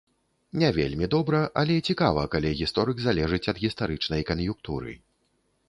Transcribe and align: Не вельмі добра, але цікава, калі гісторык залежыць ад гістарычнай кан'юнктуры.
Не 0.61 0.69
вельмі 0.77 1.09
добра, 1.15 1.41
але 1.63 1.75
цікава, 1.93 2.23
калі 2.37 2.55
гісторык 2.63 2.97
залежыць 3.05 3.43
ад 3.55 3.63
гістарычнай 3.67 4.21
кан'юнктуры. 4.33 4.99